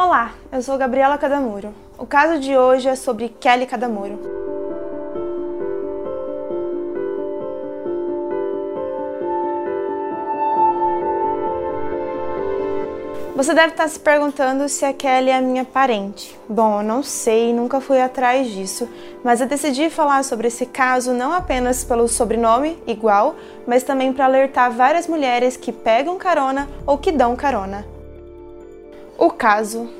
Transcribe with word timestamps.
Olá, 0.00 0.30
eu 0.52 0.62
sou 0.62 0.78
Gabriela 0.78 1.18
Cadamuro. 1.18 1.74
O 1.98 2.06
caso 2.06 2.38
de 2.38 2.56
hoje 2.56 2.88
é 2.88 2.94
sobre 2.94 3.30
Kelly 3.30 3.66
Cadamuro. 3.66 4.16
Você 13.34 13.52
deve 13.52 13.72
estar 13.72 13.88
se 13.88 13.98
perguntando 13.98 14.68
se 14.68 14.84
a 14.84 14.92
Kelly 14.92 15.30
é 15.30 15.40
minha 15.40 15.64
parente. 15.64 16.38
Bom, 16.48 16.80
eu 16.80 16.84
não 16.84 17.02
sei, 17.02 17.52
nunca 17.52 17.80
fui 17.80 18.00
atrás 18.00 18.46
disso, 18.46 18.88
mas 19.24 19.40
eu 19.40 19.48
decidi 19.48 19.90
falar 19.90 20.22
sobre 20.22 20.46
esse 20.46 20.64
caso 20.64 21.12
não 21.12 21.32
apenas 21.32 21.82
pelo 21.82 22.06
sobrenome 22.06 22.80
igual, 22.86 23.34
mas 23.66 23.82
também 23.82 24.12
para 24.12 24.26
alertar 24.26 24.70
várias 24.70 25.08
mulheres 25.08 25.56
que 25.56 25.72
pegam 25.72 26.16
carona 26.16 26.68
ou 26.86 26.96
que 26.96 27.10
dão 27.10 27.34
carona. 27.34 27.97
O 29.18 29.30
caso. 29.30 29.90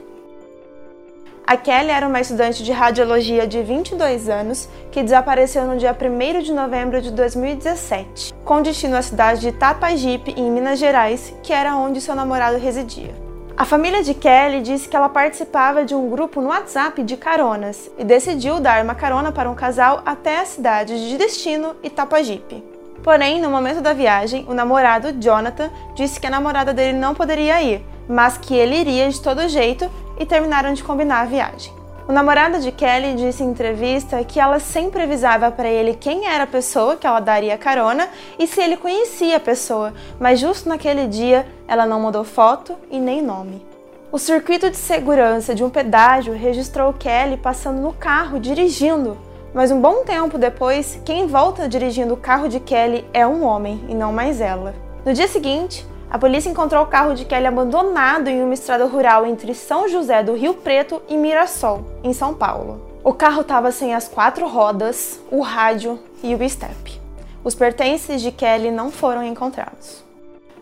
A 1.44 1.56
Kelly 1.56 1.90
era 1.90 2.06
uma 2.06 2.20
estudante 2.20 2.62
de 2.62 2.70
radiologia 2.70 3.48
de 3.48 3.60
22 3.60 4.28
anos 4.28 4.68
que 4.92 5.02
desapareceu 5.02 5.64
no 5.64 5.76
dia 5.76 5.90
1 5.92 6.40
de 6.40 6.52
novembro 6.52 7.02
de 7.02 7.10
2017, 7.10 8.32
com 8.44 8.62
destino 8.62 8.96
à 8.96 9.02
cidade 9.02 9.40
de 9.40 9.50
Tapajipe, 9.50 10.30
em 10.36 10.48
Minas 10.52 10.78
Gerais, 10.78 11.34
que 11.42 11.52
era 11.52 11.74
onde 11.74 12.00
seu 12.00 12.14
namorado 12.14 12.58
residia. 12.58 13.12
A 13.56 13.64
família 13.64 14.04
de 14.04 14.14
Kelly 14.14 14.60
disse 14.60 14.88
que 14.88 14.94
ela 14.94 15.08
participava 15.08 15.84
de 15.84 15.96
um 15.96 16.08
grupo 16.08 16.40
no 16.40 16.50
WhatsApp 16.50 17.02
de 17.02 17.16
caronas 17.16 17.90
e 17.98 18.04
decidiu 18.04 18.60
dar 18.60 18.84
uma 18.84 18.94
carona 18.94 19.32
para 19.32 19.50
um 19.50 19.54
casal 19.56 20.00
até 20.06 20.38
a 20.38 20.46
cidade 20.46 21.08
de 21.08 21.18
destino 21.18 21.74
Itapajipe. 21.82 22.62
Porém, 23.02 23.40
no 23.40 23.50
momento 23.50 23.80
da 23.80 23.92
viagem, 23.92 24.46
o 24.48 24.54
namorado, 24.54 25.12
Jonathan, 25.20 25.72
disse 25.96 26.20
que 26.20 26.26
a 26.28 26.30
namorada 26.30 26.72
dele 26.72 26.96
não 26.96 27.16
poderia 27.16 27.60
ir, 27.60 27.84
mas 28.08 28.38
que 28.38 28.54
ele 28.54 28.76
iria 28.76 29.08
de 29.08 29.20
todo 29.20 29.48
jeito 29.48 29.90
e 30.18 30.24
terminaram 30.24 30.72
de 30.72 30.82
combinar 30.82 31.20
a 31.20 31.26
viagem. 31.26 31.72
O 32.08 32.12
namorado 32.12 32.58
de 32.60 32.72
Kelly 32.72 33.14
disse 33.16 33.42
em 33.42 33.50
entrevista 33.50 34.24
que 34.24 34.40
ela 34.40 34.58
sempre 34.58 35.02
avisava 35.02 35.50
para 35.50 35.68
ele 35.68 35.92
quem 35.92 36.26
era 36.26 36.44
a 36.44 36.46
pessoa 36.46 36.96
que 36.96 37.06
ela 37.06 37.20
daria 37.20 37.58
carona 37.58 38.08
e 38.38 38.46
se 38.46 38.62
ele 38.62 38.78
conhecia 38.78 39.36
a 39.36 39.40
pessoa, 39.40 39.92
mas 40.18 40.40
justo 40.40 40.70
naquele 40.70 41.06
dia 41.06 41.46
ela 41.68 41.84
não 41.84 42.00
mandou 42.00 42.24
foto 42.24 42.74
e 42.90 42.98
nem 42.98 43.20
nome. 43.20 43.62
O 44.10 44.18
circuito 44.18 44.70
de 44.70 44.76
segurança 44.78 45.54
de 45.54 45.62
um 45.62 45.68
pedágio 45.68 46.32
registrou 46.32 46.94
Kelly 46.94 47.36
passando 47.36 47.82
no 47.82 47.92
carro 47.92 48.40
dirigindo, 48.40 49.18
mas 49.52 49.70
um 49.70 49.78
bom 49.78 50.02
tempo 50.02 50.38
depois, 50.38 50.98
quem 51.04 51.26
volta 51.26 51.68
dirigindo 51.68 52.14
o 52.14 52.16
carro 52.16 52.48
de 52.48 52.58
Kelly 52.58 53.04
é 53.12 53.26
um 53.26 53.44
homem 53.44 53.84
e 53.86 53.94
não 53.94 54.14
mais 54.14 54.40
ela. 54.40 54.74
No 55.04 55.12
dia 55.12 55.28
seguinte, 55.28 55.86
a 56.10 56.18
polícia 56.18 56.48
encontrou 56.48 56.82
o 56.82 56.86
carro 56.86 57.14
de 57.14 57.24
Kelly 57.24 57.46
abandonado 57.46 58.28
em 58.28 58.42
uma 58.42 58.54
estrada 58.54 58.86
rural 58.86 59.26
entre 59.26 59.54
São 59.54 59.88
José 59.88 60.22
do 60.22 60.34
Rio 60.34 60.54
Preto 60.54 61.02
e 61.08 61.16
Mirassol, 61.16 61.84
em 62.02 62.12
São 62.14 62.32
Paulo. 62.32 62.80
O 63.04 63.12
carro 63.12 63.42
estava 63.42 63.70
sem 63.70 63.94
as 63.94 64.08
quatro 64.08 64.48
rodas, 64.48 65.20
o 65.30 65.40
rádio 65.40 65.98
e 66.22 66.34
o 66.34 66.48
step. 66.48 67.00
Os 67.44 67.54
pertences 67.54 68.22
de 68.22 68.32
Kelly 68.32 68.70
não 68.70 68.90
foram 68.90 69.22
encontrados. 69.22 70.02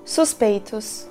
Suspeitos. 0.05 1.08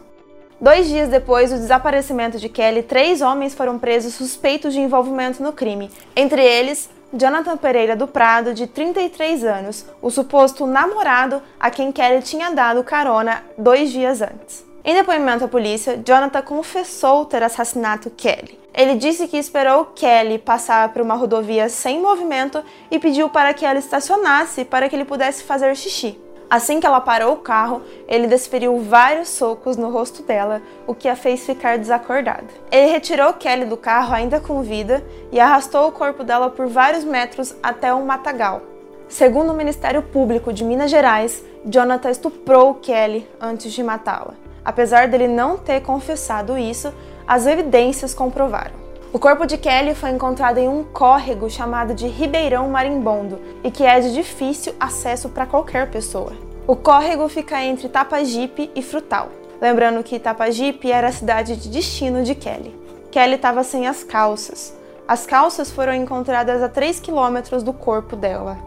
Dois 0.60 0.88
dias 0.88 1.10
depois 1.10 1.52
do 1.52 1.58
desaparecimento 1.58 2.38
de 2.38 2.48
Kelly, 2.48 2.84
três 2.84 3.22
homens 3.22 3.54
foram 3.54 3.78
presos 3.78 4.14
suspeitos 4.14 4.74
de 4.74 4.80
envolvimento 4.80 5.44
no 5.44 5.52
crime, 5.52 5.92
entre 6.16 6.42
eles 6.42 6.90
Jonathan 7.18 7.56
Pereira 7.56 7.96
do 7.96 8.08
Prado, 8.08 8.54
de 8.54 8.68
33 8.68 9.46
anos, 9.46 9.86
o 10.02 10.12
suposto 10.12 10.68
namorado 10.68 11.42
a 11.58 11.72
quem 11.72 11.92
Kelly 11.92 12.22
tinha 12.22 12.52
dado 12.52 12.84
carona 12.84 13.42
dois 13.58 13.90
dias 13.90 14.22
antes. 14.22 14.66
Em 14.84 14.94
depoimento 14.94 15.46
à 15.46 15.48
polícia, 15.48 15.98
Jonathan 16.06 16.42
confessou 16.42 17.26
ter 17.26 17.42
assassinado 17.42 18.10
Kelly. 18.12 18.60
Ele 18.74 18.96
disse 18.96 19.28
que 19.28 19.38
esperou 19.38 19.86
Kelly 19.86 20.38
passar 20.38 20.90
por 20.90 21.02
uma 21.02 21.16
rodovia 21.16 21.70
sem 21.70 22.02
movimento 22.02 22.62
e 22.92 23.00
pediu 23.00 23.30
para 23.30 23.54
que 23.54 23.66
ela 23.66 23.80
estacionasse 23.80 24.66
para 24.66 24.90
que 24.90 24.96
ele 24.96 25.06
pudesse 25.06 25.44
fazer 25.44 25.74
xixi. 25.76 26.20
Assim 26.50 26.80
que 26.80 26.86
ela 26.86 27.02
parou 27.02 27.34
o 27.34 27.38
carro, 27.38 27.82
ele 28.08 28.28
desferiu 28.28 28.80
vários 28.80 29.30
socos 29.30 29.78
no 29.78 29.90
rosto 29.90 30.22
dela, 30.22 30.62
o 30.86 30.94
que 30.94 31.08
a 31.08 31.16
fez 31.16 31.46
ficar 31.46 31.78
desacordada. 31.78 32.46
Ele 32.72 32.92
retirou 32.92 33.34
Kelly 33.34 33.66
do 33.66 33.76
carro 33.76 34.14
ainda 34.14 34.40
com 34.40 34.62
vida 34.62 35.04
e 35.32 35.40
arrastou 35.40 35.88
o 35.88 35.92
corpo 35.92 36.24
dela 36.24 36.50
por 36.50 36.68
vários 36.68 37.04
metros 37.04 37.56
até 37.64 37.94
um 37.94 38.06
matagal. 38.06 38.62
Segundo 39.08 39.52
o 39.52 39.56
Ministério 39.56 40.02
Público 40.02 40.54
de 40.54 40.64
Minas 40.64 40.92
Gerais, 40.92 41.44
Jonathan 41.66 42.12
estuprou 42.12 42.76
Kelly 42.76 43.28
antes 43.42 43.74
de 43.74 43.84
matá-la. 43.84 44.36
Apesar 44.64 45.08
dele 45.08 45.28
não 45.28 45.58
ter 45.58 45.82
confessado 45.82 46.58
isso, 46.58 46.94
as 47.28 47.48
evidências 47.48 48.14
comprovaram. 48.14 48.85
O 49.16 49.18
corpo 49.18 49.46
de 49.46 49.58
Kelly 49.58 49.96
foi 49.96 50.10
encontrado 50.10 50.58
em 50.58 50.68
um 50.68 50.84
córrego 50.84 51.50
chamado 51.50 51.94
de 51.94 52.06
Ribeirão 52.06 52.70
Marimbondo 52.70 53.40
e 53.64 53.72
que 53.72 53.86
é 53.86 53.98
de 54.02 54.14
difícil 54.14 54.76
acesso 54.78 55.30
para 55.30 55.46
qualquer 55.46 55.90
pessoa. 55.90 56.34
O 56.68 56.76
córrego 56.76 57.30
fica 57.30 57.64
entre 57.64 57.88
Tapajipe 57.88 58.70
e 58.76 58.82
Frutal. 58.82 59.30
Lembrando 59.62 60.04
que 60.04 60.20
Tapajipe 60.20 60.92
era 60.92 61.08
a 61.08 61.14
cidade 61.14 61.56
de 61.56 61.70
destino 61.70 62.26
de 62.26 62.36
Kelly. 62.36 62.76
Kelly 63.10 63.36
estava 63.36 63.64
sem 63.64 63.88
as 63.88 64.04
calças. 64.04 64.76
As 65.08 65.26
calças 65.26 65.72
foram 65.72 65.94
encontradas 65.94 66.62
a 66.62 66.68
3 66.68 67.00
quilômetros 67.00 67.64
do 67.64 67.72
corpo 67.72 68.18
dela. 68.18 68.58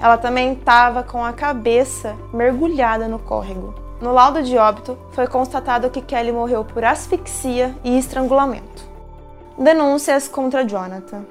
Ela 0.00 0.16
também 0.16 0.52
estava 0.52 1.02
com 1.02 1.24
a 1.24 1.32
cabeça 1.32 2.14
mergulhada 2.32 3.08
no 3.08 3.18
córrego. 3.18 3.74
No 4.00 4.12
laudo 4.12 4.44
de 4.44 4.56
óbito, 4.56 4.96
foi 5.10 5.26
constatado 5.26 5.90
que 5.90 6.00
Kelly 6.00 6.30
morreu 6.30 6.64
por 6.64 6.84
asfixia 6.84 7.74
e 7.82 7.98
estrangulamento. 7.98 8.71
Denúncias 9.58 10.28
contra 10.28 10.64
Jonathan. 10.64 11.24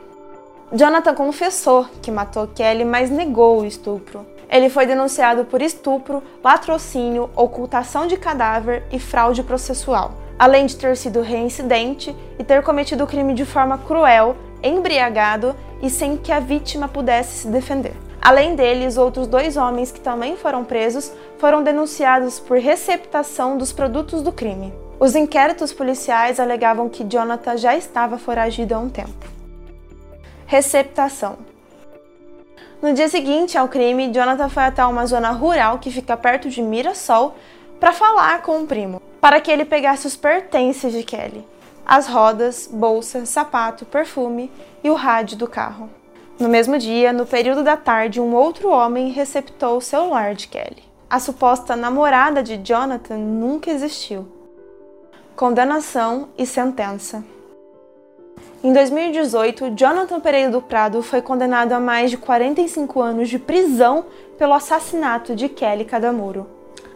Jonathan 0.72 1.16
confessou 1.16 1.88
que 2.02 2.12
matou 2.12 2.48
Kelly, 2.48 2.86
mas 2.86 3.10
negou 3.10 3.62
o 3.62 3.66
estupro. 3.66 4.26
Ele 4.48 4.70
foi 4.70 4.86
denunciado 4.86 5.44
por 5.46 5.62
estupro, 5.62 6.22
latrocínio, 6.44 7.30
ocultação 7.36 8.06
de 8.06 8.18
cadáver 8.18 8.84
e 8.92 9.00
fraude 9.00 9.42
processual, 9.42 10.12
além 10.38 10.68
de 10.68 10.76
ter 10.76 10.96
sido 10.96 11.22
reincidente 11.22 12.16
e 12.38 12.44
ter 12.44 12.62
cometido 12.62 13.04
o 13.04 13.08
crime 13.08 13.34
de 13.34 13.44
forma 13.44 13.78
cruel, 13.80 14.38
embriagado 14.62 15.56
e 15.82 15.90
sem 15.90 16.16
que 16.16 16.32
a 16.32 16.40
vítima 16.40 16.88
pudesse 16.88 17.40
se 17.40 17.48
defender. 17.48 17.96
Além 18.22 18.56
deles, 18.56 18.98
outros 18.98 19.26
dois 19.26 19.58
homens 19.58 19.92
que 19.92 20.00
também 20.00 20.38
foram 20.38 20.64
presos 20.64 21.12
foram 21.40 21.64
denunciados 21.64 22.40
por 22.40 22.60
receptação 22.60 23.58
dos 23.58 23.74
produtos 23.74 24.22
do 24.22 24.32
crime. 24.32 24.72
Os 25.00 25.16
inquéritos 25.16 25.74
policiais 25.74 26.40
alegavam 26.40 26.88
que 26.88 27.04
Jonathan 27.04 27.58
já 27.58 27.76
estava 27.76 28.20
foragido 28.20 28.76
há 28.76 28.78
um 28.78 28.90
tempo. 28.90 29.26
Receptação. 30.46 31.40
No 32.80 32.94
dia 32.94 33.10
seguinte 33.10 33.58
ao 33.58 33.68
crime, 33.68 34.12
Jonathan 34.12 34.50
foi 34.50 34.64
até 34.64 34.86
uma 34.86 35.08
zona 35.08 35.32
rural 35.32 35.80
que 35.80 35.90
fica 35.90 36.16
perto 36.16 36.50
de 36.50 36.62
Mirassol 36.62 37.36
para 37.80 37.94
falar 37.94 38.44
com 38.44 38.62
o 38.62 38.68
primo, 38.68 39.02
para 39.20 39.42
que 39.42 39.50
ele 39.50 39.66
pegasse 39.66 40.06
os 40.06 40.16
pertences 40.16 40.94
de 40.94 41.02
Kelly: 41.02 41.44
as 41.84 42.08
rodas, 42.08 42.70
bolsa, 42.72 43.26
sapato, 43.26 43.86
perfume 43.86 44.52
e 44.84 44.90
o 44.92 44.94
rádio 44.94 45.38
do 45.38 45.48
carro. 45.48 45.90
No 46.42 46.50
mesmo 46.50 46.76
dia, 46.80 47.14
no 47.14 47.24
período 47.24 47.64
da 47.64 47.78
tarde, 47.78 48.20
um 48.20 48.34
outro 48.34 48.72
homem 48.72 49.12
receptou 49.12 49.78
o 49.78 49.82
celular 49.82 50.34
de 50.34 50.48
Kelly. 50.48 50.82
A 51.08 51.20
suposta 51.20 51.76
namorada 51.76 52.42
de 52.42 52.58
Jonathan 52.58 53.18
nunca 53.18 53.70
existiu 53.70 54.28
condenação 55.36 56.30
e 56.36 56.44
sentença. 56.48 57.24
Em 58.64 58.74
2018, 58.74 59.70
Jonathan 59.76 60.20
Pereira 60.20 60.50
do 60.50 60.64
Prado 60.64 61.04
foi 61.04 61.22
condenado 61.22 61.74
a 61.74 61.80
mais 61.80 62.10
de 62.10 62.18
45 62.18 63.00
anos 63.00 63.30
de 63.30 63.38
prisão 63.38 64.06
pelo 64.36 64.54
assassinato 64.54 65.36
de 65.36 65.48
Kelly 65.48 65.86
Cadamuro. 65.86 66.48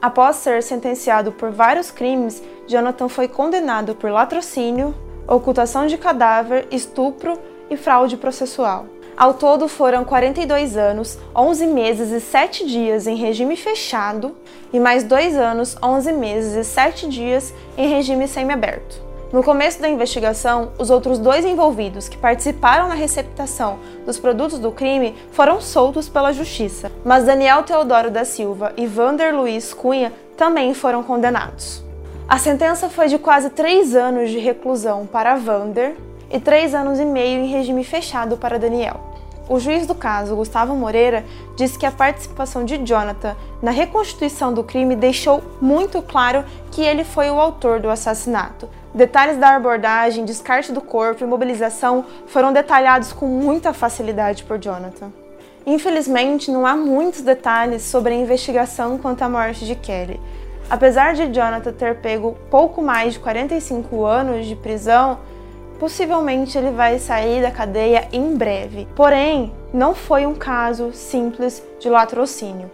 Após 0.01 0.37
ser 0.37 0.63
sentenciado 0.63 1.31
por 1.31 1.51
vários 1.51 1.91
crimes, 1.91 2.41
Jonathan 2.65 3.07
foi 3.07 3.27
condenado 3.27 3.93
por 3.93 4.09
latrocínio, 4.09 4.95
ocultação 5.27 5.85
de 5.85 5.99
cadáver, 5.99 6.67
estupro 6.71 7.37
e 7.69 7.77
fraude 7.77 8.17
processual. 8.17 8.87
Ao 9.17 9.33
todo 9.33 9.69
foram 9.69 10.03
42 10.03 10.75
anos, 10.75 11.17
11 11.33 11.67
meses 11.67 12.11
e 12.11 12.19
7 12.19 12.65
dias 12.65 13.07
em 13.07 13.15
regime 13.15 13.55
fechado 13.55 14.35
e 14.73 14.79
mais 14.79 15.05
2 15.05 15.37
anos, 15.37 15.77
11 15.81 16.11
meses 16.11 16.53
e 16.53 16.69
7 16.69 17.07
dias 17.07 17.53
em 17.77 17.87
regime 17.87 18.27
semiaberto. 18.27 19.01
No 19.31 19.41
começo 19.41 19.81
da 19.81 19.87
investigação, 19.87 20.73
os 20.77 20.89
outros 20.89 21.17
dois 21.17 21.45
envolvidos 21.45 22.09
que 22.09 22.17
participaram 22.17 22.89
na 22.89 22.93
receptação 22.93 23.79
dos 24.05 24.19
produtos 24.19 24.59
do 24.59 24.71
crime 24.71 25.15
foram 25.31 25.61
soltos 25.61 26.09
pela 26.09 26.33
justiça, 26.33 26.91
mas 27.05 27.23
Daniel 27.23 27.63
Teodoro 27.63 28.11
da 28.11 28.25
Silva 28.25 28.73
e 28.75 28.85
Vander 28.85 29.33
Luiz 29.33 29.73
Cunha 29.73 30.11
também 30.35 30.73
foram 30.73 31.01
condenados. 31.01 31.81
A 32.27 32.37
sentença 32.37 32.89
foi 32.89 33.07
de 33.07 33.17
quase 33.17 33.49
3 33.49 33.95
anos 33.95 34.29
de 34.29 34.39
reclusão 34.39 35.05
para 35.05 35.35
Vander 35.35 35.95
e 36.35 36.39
três 36.39 36.73
anos 36.73 36.99
e 36.99 37.05
meio 37.05 37.41
em 37.41 37.47
regime 37.47 37.83
fechado 37.83 38.37
para 38.37 38.59
Daniel. 38.59 38.99
O 39.47 39.59
juiz 39.59 39.85
do 39.85 39.95
caso, 39.95 40.35
Gustavo 40.35 40.75
Moreira, 40.75 41.23
disse 41.55 41.77
que 41.77 41.85
a 41.85 41.91
participação 41.91 42.65
de 42.65 42.77
Jonathan 42.77 43.35
na 43.61 43.71
reconstituição 43.71 44.53
do 44.53 44.63
crime 44.63 44.95
deixou 44.95 45.43
muito 45.61 46.01
claro 46.01 46.43
que 46.71 46.81
ele 46.81 47.03
foi 47.03 47.29
o 47.29 47.39
autor 47.39 47.79
do 47.79 47.89
assassinato, 47.89 48.67
Detalhes 48.95 49.35
da 49.37 49.57
abordagem, 49.57 50.23
descarte 50.23 50.71
do 50.71 50.79
corpo 50.79 51.21
e 51.21 51.27
mobilização 51.27 52.05
foram 52.27 52.53
detalhados 52.53 53.11
com 53.11 53.25
muita 53.25 53.73
facilidade 53.73 54.45
por 54.45 54.57
Jonathan. 54.57 55.11
Infelizmente, 55.65 56.49
não 56.49 56.65
há 56.65 56.77
muitos 56.77 57.21
detalhes 57.21 57.81
sobre 57.81 58.13
a 58.13 58.15
investigação 58.15 58.97
quanto 58.97 59.21
à 59.21 59.27
morte 59.27 59.65
de 59.65 59.75
Kelly. 59.75 60.17
Apesar 60.69 61.13
de 61.13 61.25
Jonathan 61.25 61.73
ter 61.73 61.97
pego 61.97 62.37
pouco 62.49 62.81
mais 62.81 63.15
de 63.15 63.19
45 63.19 64.05
anos 64.05 64.45
de 64.45 64.55
prisão, 64.55 65.19
possivelmente 65.79 66.57
ele 66.57 66.71
vai 66.71 66.99
sair 66.99 67.41
da 67.41 67.51
cadeia 67.51 68.07
em 68.11 68.35
breve. 68.35 68.87
Porém, 68.95 69.53
não 69.73 69.93
foi 69.93 70.25
um 70.25 70.33
caso 70.33 70.91
simples 70.93 71.61
de 71.79 71.89
latrocínio. 71.89 72.69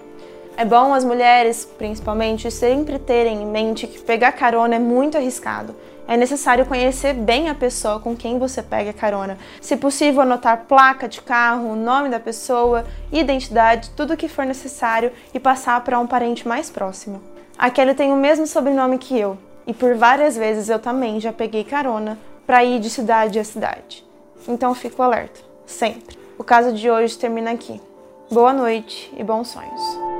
É 0.57 0.65
bom 0.65 0.93
as 0.93 1.03
mulheres, 1.03 1.65
principalmente, 1.77 2.51
sempre 2.51 2.99
terem 2.99 3.41
em 3.41 3.45
mente 3.45 3.87
que 3.87 3.99
pegar 3.99 4.31
carona 4.33 4.75
é 4.75 4.79
muito 4.79 5.17
arriscado. 5.17 5.75
É 6.07 6.17
necessário 6.17 6.65
conhecer 6.65 7.13
bem 7.13 7.49
a 7.49 7.55
pessoa 7.55 7.99
com 7.99 8.15
quem 8.15 8.37
você 8.37 8.61
pega 8.61 8.91
carona. 8.91 9.37
Se 9.61 9.77
possível, 9.77 10.21
anotar 10.21 10.65
placa 10.67 11.07
de 11.07 11.21
carro, 11.21 11.75
nome 11.75 12.09
da 12.09 12.19
pessoa, 12.19 12.85
identidade, 13.11 13.91
tudo 13.91 14.13
o 14.13 14.17
que 14.17 14.27
for 14.27 14.45
necessário 14.45 15.11
e 15.33 15.39
passar 15.39 15.81
para 15.83 15.99
um 15.99 16.07
parente 16.07 16.47
mais 16.47 16.69
próximo. 16.69 17.21
A 17.57 17.69
Kelly 17.69 17.93
tem 17.93 18.11
o 18.11 18.17
mesmo 18.17 18.45
sobrenome 18.45 18.97
que 18.97 19.17
eu, 19.17 19.37
e 19.65 19.73
por 19.73 19.95
várias 19.95 20.35
vezes 20.35 20.67
eu 20.67 20.79
também 20.79 21.19
já 21.19 21.31
peguei 21.31 21.63
carona 21.63 22.17
para 22.51 22.65
ir 22.65 22.81
de 22.81 22.89
cidade 22.89 23.39
a 23.39 23.45
cidade. 23.45 24.05
Então 24.45 24.75
fico 24.75 25.01
alerta, 25.01 25.39
sempre. 25.65 26.17
O 26.37 26.43
caso 26.43 26.73
de 26.73 26.91
hoje 26.91 27.17
termina 27.17 27.51
aqui. 27.51 27.79
Boa 28.29 28.51
noite 28.51 29.09
e 29.15 29.23
bons 29.23 29.47
sonhos. 29.47 30.10